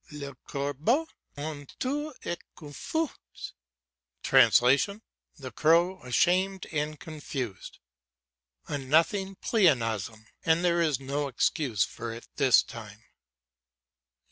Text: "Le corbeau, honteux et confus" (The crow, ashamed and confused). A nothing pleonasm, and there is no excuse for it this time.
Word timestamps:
"Le 0.09 0.33
corbeau, 0.47 1.07
honteux 1.37 2.11
et 2.25 2.39
confus" 2.57 3.11
(The 5.37 5.51
crow, 5.55 6.01
ashamed 6.01 6.65
and 6.71 6.99
confused). 6.99 7.77
A 8.67 8.79
nothing 8.79 9.35
pleonasm, 9.35 10.25
and 10.43 10.65
there 10.65 10.81
is 10.81 10.99
no 10.99 11.27
excuse 11.27 11.83
for 11.83 12.11
it 12.11 12.25
this 12.37 12.63
time. 12.63 13.03